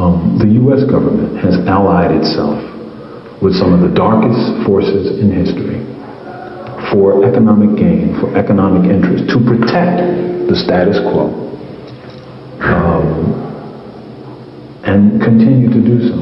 [0.00, 0.80] um, the U.S.
[0.88, 2.56] government has allied itself
[3.44, 5.84] with some of the darkest forces in history
[6.88, 10.00] for economic gain, for economic interest, to protect
[10.48, 11.28] the status quo,
[12.64, 13.12] um,
[14.88, 16.16] and continue to do so.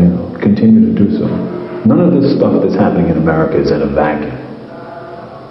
[0.00, 1.28] You know, continue to do so.
[1.84, 4.32] None of this stuff that's happening in America is in a vacuum.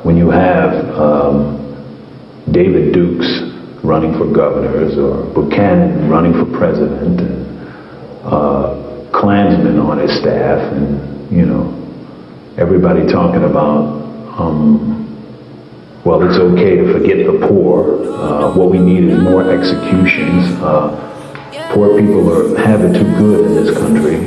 [0.01, 1.61] When you have um,
[2.51, 3.44] David Dukes
[3.85, 7.45] runing for governors or Buchanan running for president and
[8.25, 11.71] uh, Klansmen on his staff and, you know,
[12.57, 13.85] everybody talking about,
[14.39, 15.01] um,
[16.03, 18.03] well, it's okay to forget the poor.
[18.13, 20.49] Uh, what we need is more executions.
[20.61, 20.89] Uh,
[21.73, 24.17] poor people are have it too good in this country.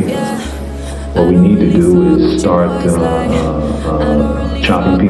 [1.15, 4.18] What we need to do is start uh, uh,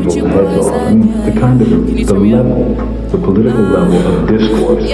[0.09, 0.75] chopping people's heads off.
[0.75, 2.75] I mean, the kind of the level,
[3.09, 4.85] the political ah, level of discourse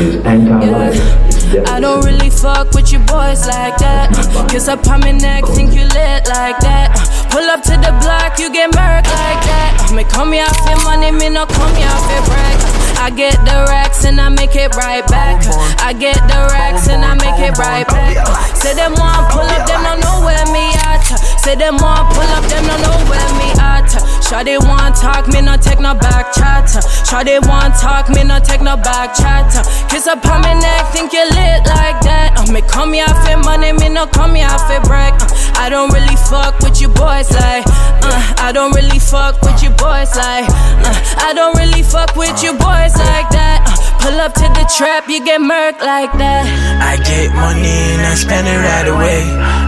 [0.00, 1.30] is anti-life.
[1.68, 4.14] I don't really fuck with you boys like that.
[4.50, 6.94] Kiss up on my neck, think you lit like that.
[7.30, 9.92] Pull up to the block, you get murked like that.
[9.94, 12.79] Me come here for money, me no come here for brag.
[13.00, 15.40] I get the racks and I make it right back.
[15.80, 18.12] I get the racks and I make it right back.
[18.60, 21.00] Say them want pull up, them don't know where me at.
[21.40, 23.88] Say them want pull up, them don't know where me at.
[24.30, 26.70] Shawty want talk, me no take no back chat.
[27.08, 29.50] Shawty want talk, me no take no back chat.
[29.90, 32.38] Kiss up on my neck, think you lit like that.
[32.38, 35.16] Uh, me come here for money, me no come here for break.
[35.18, 37.64] Uh, I don't really fuck with you boys like.
[37.66, 40.48] Uh, I don't really fuck with you boys like.
[40.48, 43.64] Uh, I don't really fuck with you boys like that.
[43.66, 46.44] Uh, pull up to the trap, you get murked like that.
[46.80, 49.22] I get money and I spend it right away.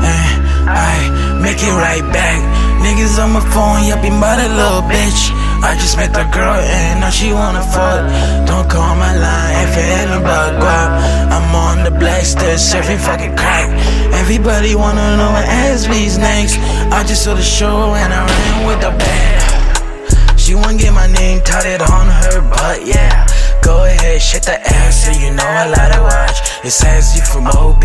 [0.04, 2.40] And I make it right back.
[2.82, 5.30] Niggas on my phone, yuppie mother little bitch.
[5.62, 8.02] I just met the girl and now she wanna fuck.
[8.46, 10.90] Don't call my line if it ain't about guap.
[11.30, 13.70] I'm on the black stairs surfing fucking crack.
[14.22, 16.56] Everybody wanna know what SB's next.
[16.92, 20.40] I just saw the show and I ran with the band.
[20.40, 23.26] She wanna get my name tatted on her butt, yeah.
[23.62, 26.38] Go ahead, shake the ass, so you know I like to watch.
[26.64, 27.82] It says you from OB,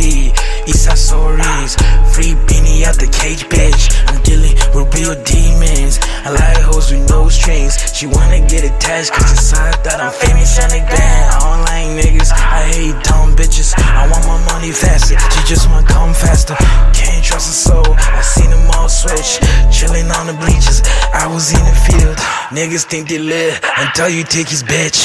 [0.66, 1.78] Eastside Stories.
[2.14, 3.94] Free beanie out the cage, bitch.
[4.10, 6.00] I'm dealing with real demons.
[6.26, 7.78] I like hoes with no strings.
[7.94, 11.24] She wanna get attached, cause inside that I'm famous the gram.
[11.30, 13.78] I don't like niggas, I hate dumb bitches.
[13.78, 16.56] I want my money faster, she just wanna come faster.
[16.94, 19.40] Can't trust a soul, I seen them all switch.
[19.70, 20.82] Chilling on the bleachers,
[21.14, 22.17] I was in the field.
[22.50, 25.04] Niggas think they lit until you take his bitch.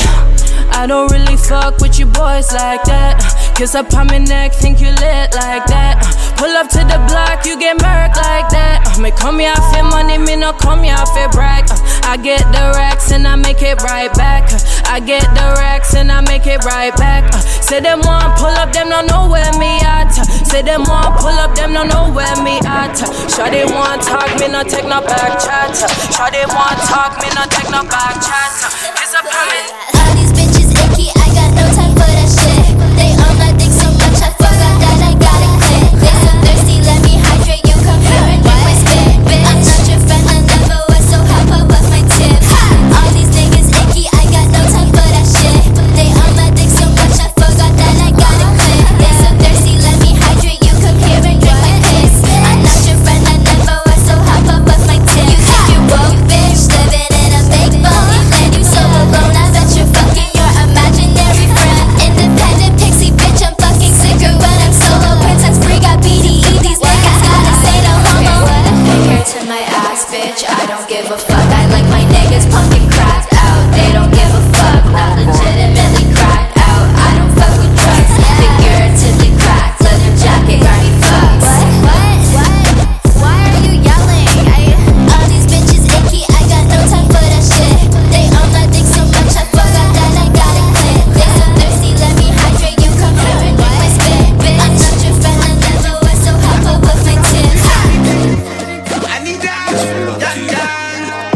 [0.71, 3.19] I don't really fuck with you boys like that.
[3.57, 5.99] Kiss up on my neck, think you lit like that.
[6.39, 8.97] Pull up to the block, you get murked like that.
[9.03, 11.67] May call me here for money, me no come here for brag.
[12.03, 14.51] I get the racks and I make it right back.
[14.87, 17.25] I get the racks and I make it right back.
[17.33, 20.13] Uh, say them want pull up, them don't know where me at.
[20.19, 23.01] Uh, say them want pull up, them don't know where me at.
[23.01, 25.73] Uh, Shawty want talk, me no take no back chat.
[26.13, 28.53] Shawty want talk, me no take no back chat.
[28.97, 30.22] Kiss up on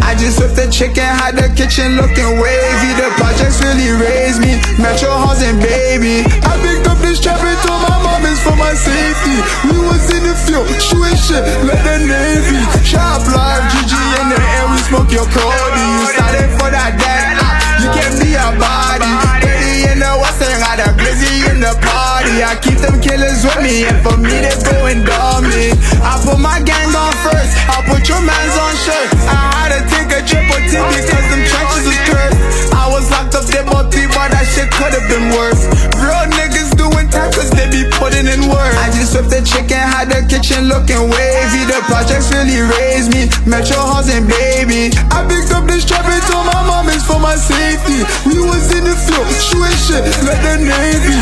[0.06, 2.90] I just whipped the chicken, had the kitchen looking wavy.
[2.94, 4.54] The projects really raised me.
[4.78, 6.22] Metro house and baby.
[6.46, 9.36] I picked up this trap and told my mom it's for my safety.
[9.66, 12.62] We was in the field, shooting shit, like the Navy.
[12.86, 13.92] Shot live, GG
[14.22, 15.84] in the air, we smoke your Cody.
[15.84, 19.10] You started for that dead, ah, you can't be a body.
[19.42, 22.46] Baby in the west, and got a glizzy in the party.
[22.46, 25.74] I keep them killers with me, and for me they going dummy.
[25.98, 27.52] I put my gang on first.
[27.70, 29.08] I'll put your mans on shirt.
[29.26, 32.38] I had to take a triple T because them trenches was cursed.
[32.74, 35.68] I was locked up, they both but that shit could have been worse.
[36.00, 38.72] Real niggas doing time cause they be putting in work.
[38.80, 41.62] I just swept the chicken, had the kitchen looking wavy.
[41.68, 43.28] The projects really raised me.
[43.44, 44.94] Metro and baby.
[45.12, 48.06] I picked up this strap and told my mom it's for my safety.
[48.24, 51.16] We was in the field, shooting shit like the Navy.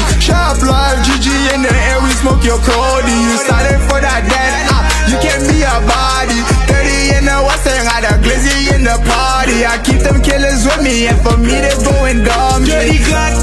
[10.85, 12.65] Me, and for me, they going dumb.
[12.69, 13.41] Dirty Glock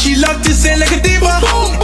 [0.00, 1.28] she love to sing like a diva.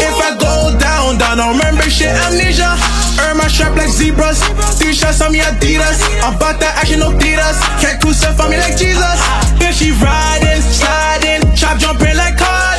[0.00, 2.72] If I go down, down, I remember shit, amnesia.
[3.20, 4.40] Earn my strap like zebras.
[4.80, 6.00] Three shots on me, Adidas.
[6.24, 7.60] I'm about that action, no tiras.
[7.78, 9.20] Can't crucify me like Jesus.
[9.60, 12.75] If she riding, sliding, chop jumping like Carden.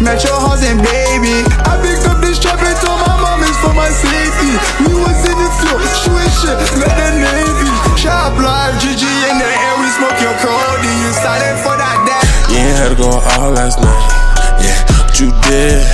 [0.00, 0.06] Raised me.
[0.06, 1.44] Metro housing, baby.
[1.68, 4.52] I picked up this trap and told my mom it's for my safety.
[4.88, 7.70] We was in the field, shooting shit like the Navy.
[8.00, 10.88] Shop live, GG in the air, we smoke your Cody.
[10.88, 12.24] You silent for that dad.
[12.48, 14.04] You ain't had to go out last night.
[14.60, 15.84] Yeah, what you did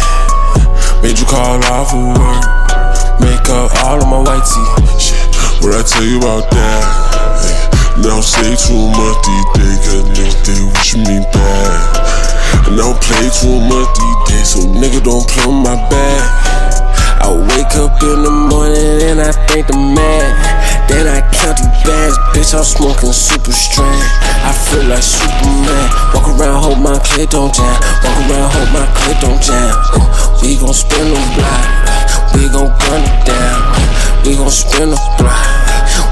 [1.02, 2.42] made you call off of work.
[3.20, 4.70] Make up all of my white tee.
[4.98, 5.18] Shit,
[5.62, 7.06] what I tell you about that?
[8.02, 12.15] Don't say too much these days, cause they wish me bad.
[12.66, 16.46] And don't play too much these days, so nigga don't play my bag.
[17.22, 20.30] I wake up in the morning and I thank the man.
[20.86, 22.54] Then I count these bags, bitch.
[22.54, 24.04] I'm smoking super strand.
[24.46, 25.86] I feel like Superman.
[26.14, 27.66] Walk around, hold my clit don't jam.
[28.04, 29.74] Walk around, hold my clit don't jam.
[29.98, 31.66] Uh, we gon' spin the block.
[32.34, 33.58] We gon' run it down.
[34.24, 35.65] We gon' spin the block.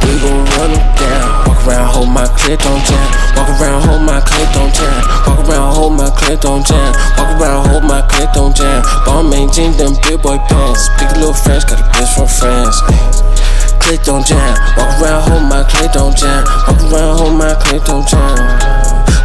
[0.05, 1.29] We gon' run it down.
[1.49, 3.09] Walk around, hold my clit don't jam.
[3.37, 5.01] Walk around, hold my clit don't jam.
[5.27, 6.93] Walk around, hold my clit don't jam.
[7.17, 8.83] Walk around, hold my clit don't jam.
[9.05, 10.89] Ball maintain them big boy pants.
[10.93, 12.81] Speak a little French, got a bitch from France.
[13.81, 14.57] Clit don't jam.
[14.77, 16.45] Walk around, hold my clit don't jam.
[16.69, 18.37] Walk around, hold my clit don't jam.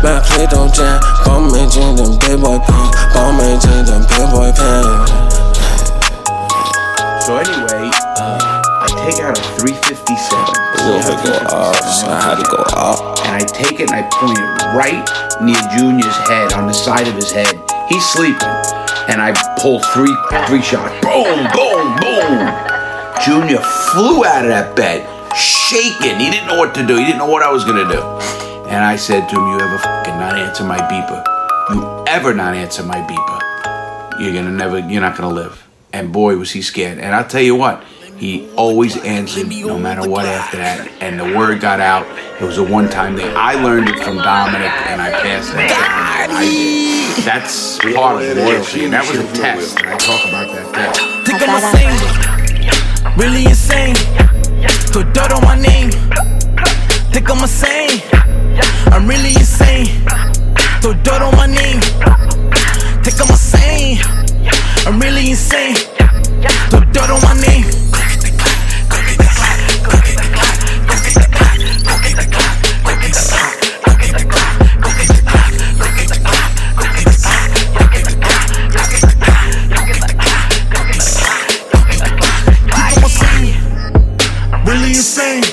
[0.04, 1.00] My clit don't jam.
[1.26, 2.96] Ball maintain them big boy pants.
[3.14, 5.12] Ball maintain them big boy pants.
[7.26, 8.59] So anyway, uh,
[8.98, 10.10] take out a 357.
[10.80, 11.78] Little bit go off.
[12.06, 13.20] I had to go off.
[13.26, 15.04] and I take it and I point it right
[15.42, 17.54] near Junior's head, on the side of his head.
[17.90, 18.54] He's sleeping,
[19.10, 20.14] and I pull three
[20.48, 20.94] three shots.
[21.02, 22.40] Boom, boom, boom.
[23.26, 23.60] Junior
[23.92, 25.04] flew out of that bed,
[25.36, 26.20] shaking.
[26.20, 26.98] He didn't know what to do.
[26.98, 28.02] He didn't know what I was gonna do.
[28.70, 31.22] And I said to him, "You ever fucking not answer my beeper?
[31.74, 34.22] You ever not answer my beeper?
[34.22, 34.80] You're gonna never.
[34.80, 37.00] You're not gonna live." And boy, was he scared.
[37.00, 37.84] And I'll tell you what.
[38.20, 40.92] He always answered no matter what after that.
[41.00, 42.06] And the word got out.
[42.42, 43.32] It was a one time thing.
[43.34, 46.36] I learned it from Dominic and I passed it down.
[46.36, 47.24] I did.
[47.24, 48.84] That's part of loyalty.
[48.84, 49.80] And that was a test.
[49.80, 51.00] And I talk about that test.
[51.26, 53.96] Think I'm insane, really insane.
[54.92, 55.92] Throw dirt on my name.
[57.14, 58.04] Think I'm insane,
[58.92, 59.88] I'm really insane.
[60.82, 61.80] Throw dirt on my name.
[63.00, 63.98] Think I'm insane,
[64.86, 65.76] I'm really insane.
[66.68, 67.89] Throw dirt on my name.
[85.00, 85.44] Insane.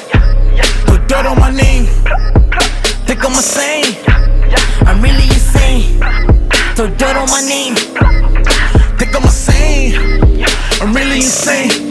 [0.87, 1.87] Put dirt on my name.
[3.07, 3.97] Think I'm insane.
[4.87, 6.01] I'm really insane.
[6.75, 7.75] Throw dirt on my name.
[8.99, 9.95] Think I'm insane.
[10.81, 11.86] I'm really insane.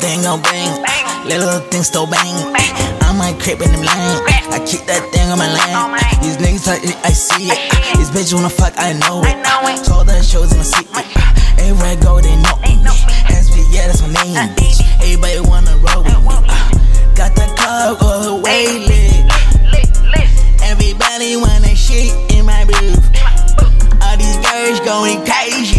[0.00, 0.82] Thing gon' bang.
[1.26, 2.34] Little thing still bang.
[3.02, 4.18] I might creep in them lane.
[4.54, 5.76] I keep that thing on my lane.
[6.22, 7.58] These niggas it, I see it.
[7.96, 9.36] These bitches wanna fuck, I know it.
[9.84, 11.06] Told the shows in my secret.
[11.58, 12.78] Everywhere I go, they know me.
[13.28, 14.80] SB, yeah, that's my name, bitch.
[15.02, 16.34] Everybody wanna roll with me.
[16.48, 19.26] Uh, got the club all the way lit.
[20.62, 23.02] Everybody wanna shit in my booth.
[24.02, 25.77] All these girls going crazy.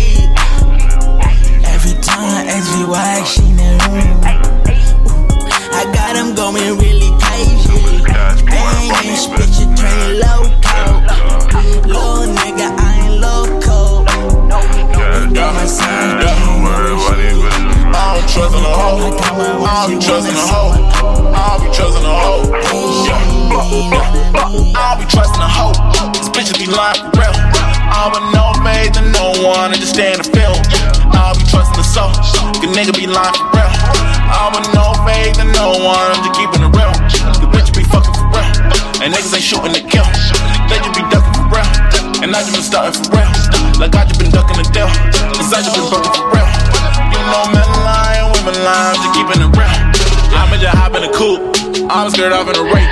[2.89, 4.17] Time she in the room.
[5.77, 7.69] I got them going really crazy.
[8.49, 11.05] Dang, this bitch, you turn loco.
[11.85, 14.03] Little nigga, I ain't loco.
[15.33, 17.37] Got my son, Don't worry about it.
[17.93, 19.13] I don't trust in a hoe.
[19.63, 20.73] I don't be trusting a hoe.
[21.29, 22.49] I don't be trusting a hoe.
[24.73, 25.77] I don't be trusting a hoe.
[26.13, 27.37] This bitch be lying for real.
[27.37, 29.95] I with no faith in no one, I just
[32.79, 33.71] nigga be lying for real.
[34.31, 36.95] I with no faith in no one, I'm just keeping it real.
[37.43, 38.47] The bitch be fucking for real.
[39.03, 40.07] And niggas ain't shooting to kill.
[40.71, 41.67] They just be ducking for real.
[42.23, 43.27] And I just been starting for real.
[43.83, 44.87] Like I just been ducking the deal.
[45.35, 46.47] Cause I just been fucking for real.
[47.11, 49.75] You know men lying, women lying, I'm just keeping it real.
[50.39, 51.43] I'ma just hop in the coupe.
[51.91, 52.87] I'm scared off in the rape.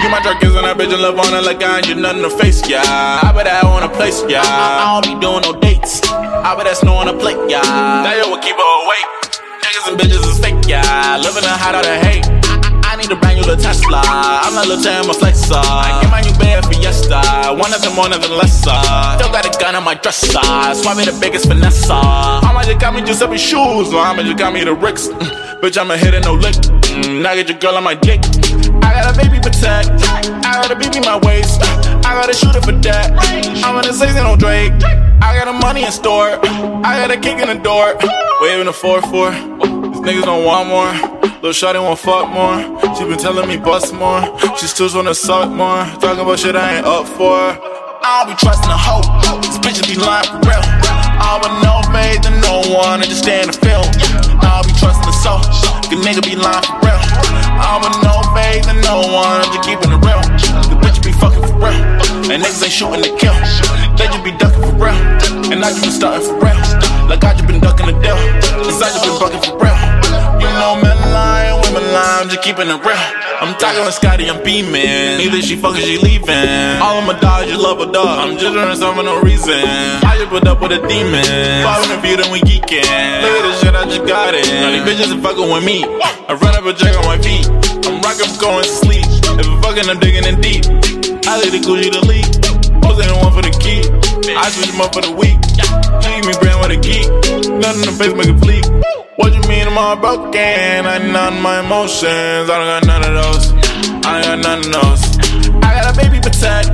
[0.00, 1.98] Get my truck is on that bitch and live on it like I ain't get
[2.00, 2.80] nothing to face, yeah.
[2.80, 4.40] I bet I want a place, yeah.
[4.40, 6.00] I don't be doing no dates.
[6.08, 7.60] I bet that snow on the plate, yeah.
[7.60, 9.17] That yo will keep her awake.
[9.88, 11.16] And bitches is fake, yeah.
[11.16, 12.20] Living a hot out of hate.
[12.28, 14.02] I, I need a brand new little Tesla.
[14.04, 15.56] I'm not little Tim, I'm a flexer.
[15.56, 17.56] I get my new bed Fiesta.
[17.56, 18.76] One nothing more, nothing lesser.
[19.16, 20.44] Still got a gun on my dresser.
[20.76, 21.88] Swap me the biggest finesse.
[21.88, 23.88] I'ma just got me Giuseppe shoes.
[23.94, 25.08] Or I'ma just got me the Ricks.
[25.08, 26.60] Mm, bitch, I'ma hit it no lick.
[26.92, 28.20] Mm, now get your girl on my dick.
[28.84, 29.88] I got a baby protect.
[30.44, 31.64] I got a baby my waist.
[32.04, 33.16] I got a shooter for that.
[33.64, 35.07] I'm in the season on Drake.
[35.20, 36.38] I got the money in store.
[36.86, 37.96] I got a kick in the door.
[38.40, 39.92] Waving a 4-4.
[39.92, 40.92] These niggas don't want more.
[41.42, 42.58] Little shawty want fuck more.
[42.96, 44.22] She been telling me bust more.
[44.58, 45.84] She still wanna suck more.
[45.98, 47.34] Talking about shit I ain't up for.
[47.34, 49.02] I don't be trusting a hoe.
[49.42, 50.62] These bitches be lying for real.
[51.18, 53.84] I with no faith in no one, I just stay in the film.
[54.42, 55.42] I don't be trusting the soul.
[55.90, 57.00] Good nigga be lying for real.
[57.58, 60.22] I with no faith in no one, I'm just keeping it real.
[60.70, 62.30] The bitch be fucking for real.
[62.30, 63.36] And niggas ain't shooting to kill.
[63.98, 64.94] They just be ducking for real.
[65.50, 66.54] And I just been starting for real.
[67.10, 68.16] Like I just been ducking the deal.
[68.62, 69.74] Cause I just been bucking for real.
[70.38, 73.04] You know men lying, women lying, I'm just keeping it real.
[73.42, 75.18] I'm talking with Scotty, I'm beaming.
[75.18, 76.78] Either she fucking, she leaving.
[76.78, 78.22] All of my dogs, you love a dog.
[78.22, 79.58] I'm just doing something for no reason.
[80.06, 81.26] I just put up with a demon.
[81.66, 82.86] Following the view, then we geeking.
[83.22, 84.46] Look at this shit, I just got it.
[84.46, 85.82] Now these bitches are fucking with me.
[85.82, 87.50] I run up a check on my feet.
[87.82, 89.06] I'm rocking, going to sleep.
[89.38, 90.66] If I'm fucking, I'm digging in deep.
[91.26, 92.27] I leave the Gucci to leak.
[92.84, 93.82] Hoes ain't the one for the key.
[94.36, 95.38] I switch them up for the week.
[96.02, 97.06] Give me brand with a geek.
[97.48, 98.64] Nothing in the face make it fleek.
[99.16, 100.86] What you mean I'm all broken?
[100.86, 102.48] I of my emotions.
[102.48, 103.52] I don't got none of those.
[104.06, 105.02] I don't got none of those.
[105.62, 106.70] I got a baby protect.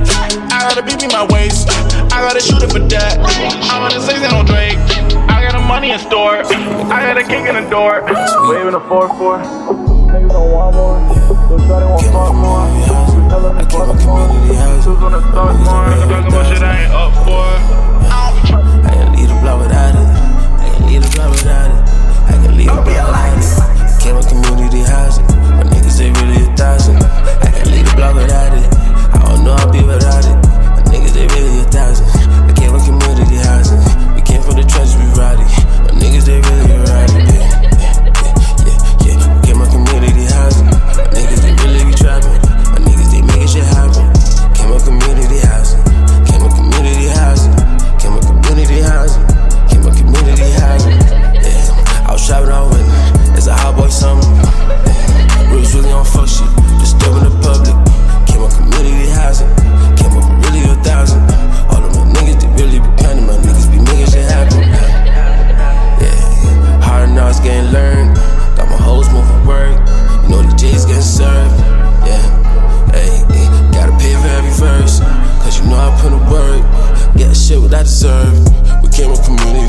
[0.53, 1.69] I got a baby my waist.
[2.13, 3.17] I got a shooter for that.
[3.71, 4.77] I'm on the season on Drake.
[5.29, 6.45] I got the money in store.
[6.91, 8.05] I got a kick in the door.
[8.47, 9.41] Waving a 4-4.
[10.13, 11.15] Niggas don't want more.
[11.49, 13.04] So shawty want more.
[13.35, 14.27] You telling me fuck more.
[14.29, 15.65] Who's gonna start more?
[15.65, 17.43] Talking about shit I ain't up for.
[18.07, 18.31] I.
[18.85, 20.07] I can leave the block without it.
[20.63, 21.64] I can leave the block without it.
[77.85, 79.64] We came with community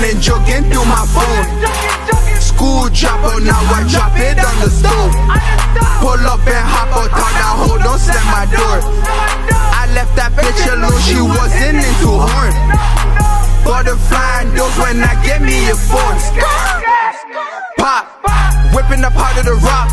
[0.00, 1.46] running, jogging through my phone.
[2.40, 5.12] School dropout, oh, now I drop it on the stove.
[6.00, 8.80] Pull up and hop out, thought that hoe don't slam my door.
[9.52, 12.52] I left that bitch alone, she wasn't into horn.
[13.64, 16.16] Butterfly doors when I get me a phone.
[17.78, 18.06] Pop,
[18.74, 19.88] whipping up out of the rock.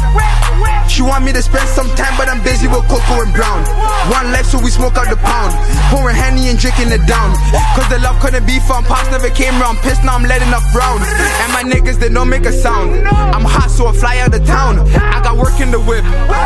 [0.90, 3.62] She want me to spend some time, but I'm busy with Coco and Brown.
[4.10, 5.54] One life, so we smoke out the pound.
[5.92, 7.36] Pouring Henny and drinking it down.
[7.76, 8.88] Cause the love couldn't be found.
[8.88, 9.78] Pops never came round.
[9.80, 11.06] Pissed, now I'm letting off rounds.
[11.44, 13.08] And my niggas, they don't make a sound.
[13.08, 14.80] I'm hot, so I fly out of town.
[14.90, 16.06] I got work in the whip,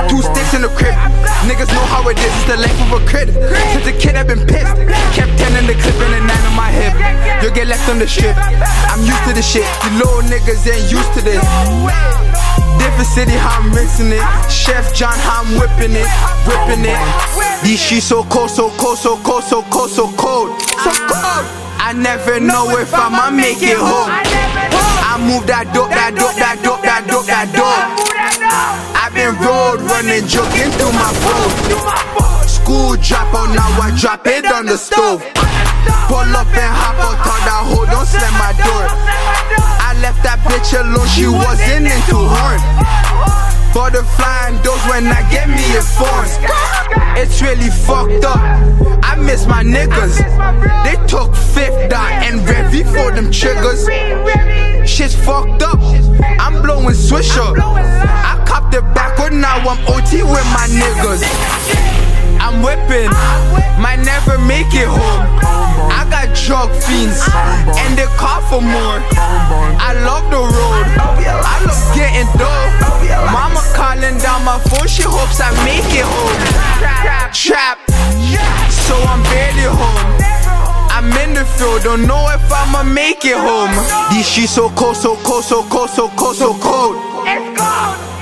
[0.09, 0.95] two sticks in the crib.
[1.47, 3.31] Niggas know how it is, it's the life of a kid.
[3.71, 4.75] Since a kid, I've been pissed.
[5.15, 6.93] Kept 10 in the clip and a 9 on my hip.
[7.41, 8.35] You'll get left on the strip.
[8.37, 9.67] I'm used to the shit.
[9.85, 12.20] You little niggas ain't used to this.
[12.79, 14.23] Different city, how I'm mixing it.
[14.49, 16.07] Chef John, how I'm whipping it,
[16.45, 16.99] whipping it.
[17.63, 21.45] These sheets so cold, so cold, so cold, so cold, so cold, so cold.
[21.81, 24.09] I never know if I'ma make it home.
[24.09, 27.83] I move that dope, that dope, that dope, that dope, that dope.
[28.95, 31.51] I've been road running, jogging through my phone.
[32.47, 35.19] School dropout, oh, now I drop it on the stove.
[36.07, 39.10] Pull up and hop out, thought that hoe don't slam my door.
[40.01, 42.57] I left that bitch alone, she wasn't into horn.
[43.69, 46.25] Butterfly doors when I get me a phone.
[47.13, 48.41] It's really fucked up.
[49.05, 50.17] I miss my niggas.
[50.81, 53.85] They took fifth dot and Revy for them triggers.
[54.89, 55.77] Shit's fucked up.
[56.41, 57.53] I'm blowing Swisher.
[57.61, 61.21] I copped it backward, now I'm OT with my niggas.
[62.41, 63.13] I'm whipping,
[63.77, 65.40] might never make it home.
[66.51, 67.23] Drug fiends,
[67.79, 68.99] and they call for more.
[69.79, 72.75] I love the road, I love getting dope.
[73.31, 76.35] Mama calling down my phone, she hopes I make it home.
[77.31, 77.79] Trap,
[78.67, 80.11] so I'm barely home.
[80.91, 83.71] I'm in the field, don't know if I'ma make it home.
[84.11, 86.97] These sheets so cold, so cold, so cold, so cold, so cold.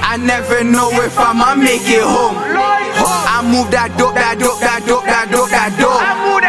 [0.05, 2.37] I never know if I'ma make it home.
[2.37, 6.48] I move that dope, that dope, that dope, that dope, that dope.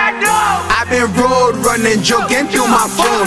[1.00, 3.24] I've road running, jogging through my phone.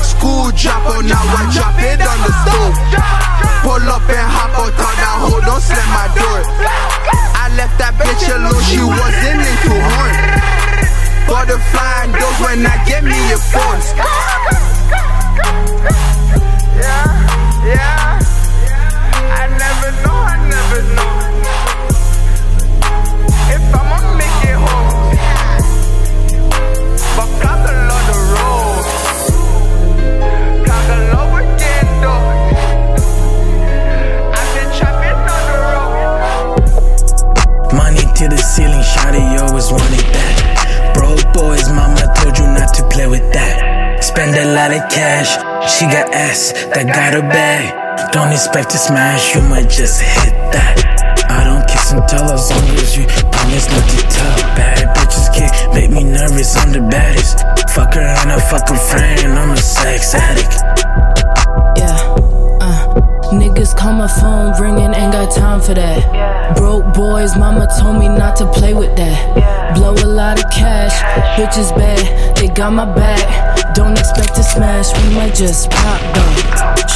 [0.00, 2.72] School dropout, oh, now I drop it on the stove.
[3.60, 6.40] Pull up and hop out, thought that hoe don't slam my door.
[7.36, 10.16] I left that bitch alone, she wasn't into horn.
[11.28, 13.80] Butterfly doors when I get me a phone.
[16.80, 17.19] Yeah.
[48.40, 50.80] Expect to smash, you might just hit that.
[51.28, 54.36] I don't kiss and tell as long as you promise not to tell.
[54.56, 57.44] Bad bitches kick, make me nervous, I'm the baddest.
[57.76, 60.56] Fuck her and I fuck her friend, I'm a sex addict.
[61.76, 62.00] Yeah,
[62.64, 66.56] uh, niggas call my phone ringing, ain't got time for that.
[66.56, 69.74] Broke boys, mama told me not to play with that.
[69.76, 70.50] Blow a lot of
[70.90, 73.74] cash, bitches bad, they got my back.
[73.74, 76.50] Don't expect to smash, we might just pop though.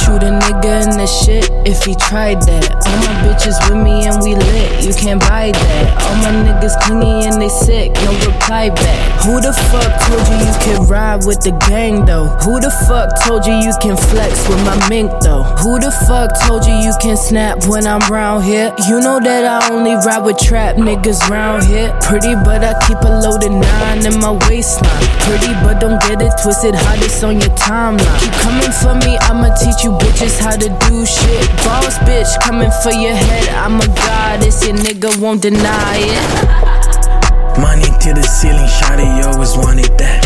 [0.05, 2.69] Shoot a nigga in the shit if he tried that.
[2.85, 5.85] All my bitches with me and we lit, you can't buy that.
[6.03, 9.21] All my niggas clingy and they sick, no reply back.
[9.23, 12.27] Who the fuck told you you can ride with the gang though?
[12.43, 15.43] Who the fuck told you you can flex with my mink though?
[15.63, 18.75] Who the fuck told you you can snap when I'm round here?
[18.87, 21.89] You know that I only ride with trap niggas round here.
[22.01, 23.55] Pretty, but I keep a loaded
[23.85, 25.05] nine in my waistline.
[25.25, 28.19] Pretty, but don't get it twisted, hottest on your timeline.
[28.19, 31.45] Keep coming for me, I'ma teach you bitches how to do shit.
[31.63, 36.25] Boss bitch coming for your head, I'm a goddess, your nigga won't deny it.
[37.59, 40.21] Money to the ceiling, shawty always wanted that.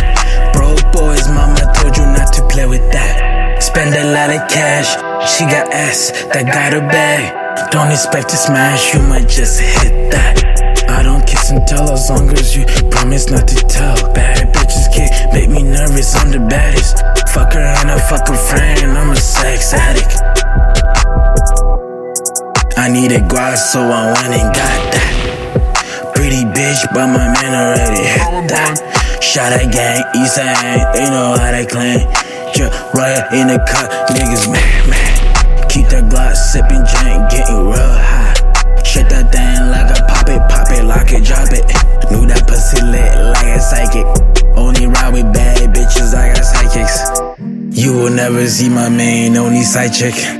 [0.54, 3.62] Broke boys, mama told you not to play with that.
[3.62, 4.90] Spend a lot of cash,
[5.32, 7.72] she got ass that got her bag.
[7.72, 10.69] Don't expect to smash, you might just hit that
[11.52, 13.96] and tell as long as you promise not to tell.
[14.14, 16.98] Bad bitches kick, make me nervous, I'm the baddest.
[17.34, 20.14] Fuck her and I fucking friend, I'm a sex addict.
[22.78, 26.14] I needed guac, so I went and got that.
[26.16, 29.22] Pretty bitch, but my man already had that.
[29.22, 32.08] Shot a gang, east end, they know how they claim.
[32.56, 35.70] Drip right in the cut, niggas mad, mad.
[35.70, 38.34] Keep that glass, sipping, drink, getting real high.
[38.84, 39.99] Shut that thing like a
[40.70, 41.66] pop it, lock it, drop it.
[42.12, 44.06] Knew that pussy lit like a psychic.
[44.58, 47.80] Only ride with bad bitches, I got psychics.
[47.80, 50.39] You will never see my main, only side chick.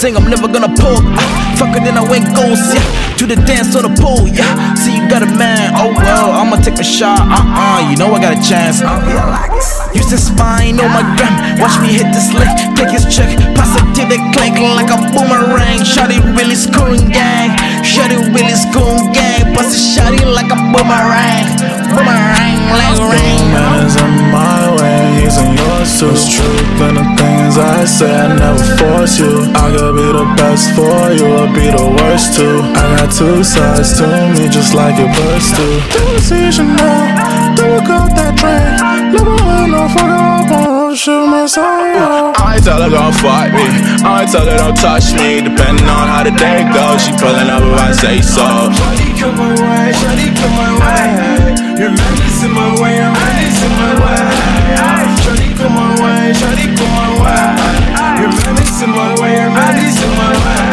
[0.00, 1.28] Saying I'm never gonna pull, ah,
[1.60, 2.80] fuck it, then I went ghost, yeah.
[3.20, 4.48] To the dance on the pool, yeah.
[4.72, 8.08] See, you got a man, oh well, I'ma take a shot, uh uh, you know
[8.08, 8.80] I got a chance.
[8.80, 8.96] Uh,
[9.92, 12.48] Use the spine on my gram, watch me hit this lick,
[12.80, 15.84] take his check, pass it to the clank like a boomerang.
[15.84, 17.52] Shotty really screwing gang,
[17.84, 21.44] shotty really screwing gang, bust a shotty like a boomerang,
[21.92, 23.44] boomerang, like rain.
[24.78, 26.10] In yours too.
[26.10, 29.46] It's truth in the things I say, I never force you.
[29.54, 32.60] I could be the best for you, or be the worst too.
[32.74, 35.80] I got two sides to me, just like your too.
[35.92, 39.14] Do season now, do look out that drink.
[39.14, 40.29] Never had no fuck
[40.90, 41.62] up on shoot my soul.
[41.62, 43.66] I tell her don't fuck me,
[44.02, 45.40] I tell her don't touch me.
[45.40, 48.42] Depending on how the day goes, she pulling up if I say so.
[48.42, 51.78] Shawty come my way, shawty come my way.
[51.78, 54.24] Your man is in my way, your man is in my way.
[55.22, 57.44] Shawty come my way, shawty come my way.
[58.20, 60.69] Your man is in my way, your man is in my way.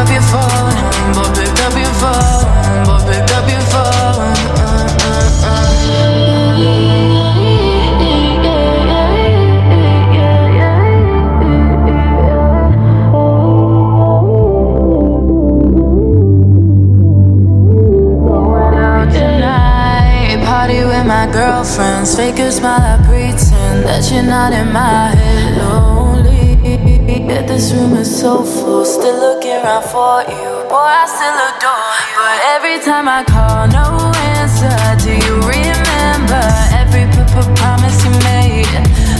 [0.00, 0.74] Up your phone,
[1.14, 1.28] boy.
[1.36, 2.98] Pick up your phone, boy.
[3.06, 4.34] Pick up your phone.
[4.56, 6.70] Uh, uh,
[18.24, 22.14] Going out tonight, party with my girlfriends.
[22.16, 25.58] Fake a smile, I pretend that you're not in my head.
[25.58, 26.56] Lonely,
[27.28, 28.84] that this room is so full.
[28.84, 30.68] Still looking came out for you.
[30.68, 32.16] Boy, I still adore you.
[32.16, 34.72] But every time I call, no answer.
[35.04, 36.44] Do you remember
[36.80, 38.74] every p -p promise you made?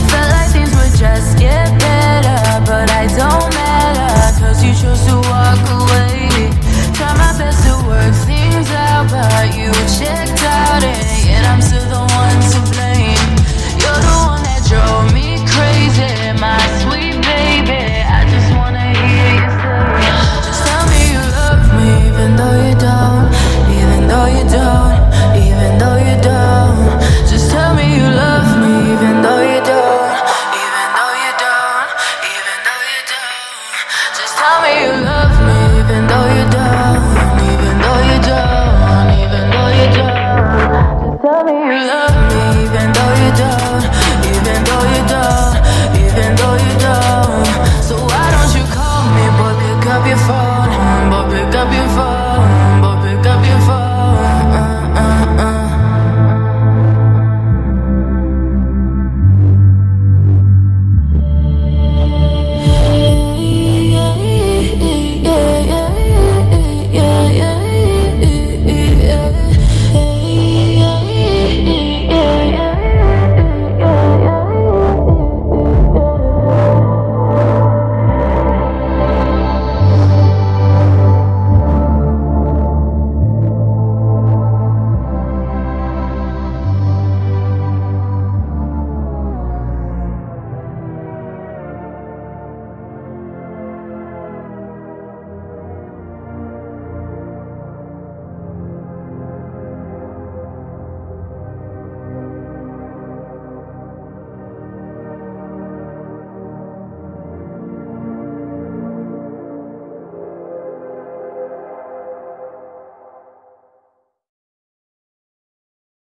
[0.09, 4.13] Felt like things would just get better, but I don't matter.
[4.39, 6.49] Cause you chose to walk away.
[6.97, 10.90] Try my best to work things out, but you checked out.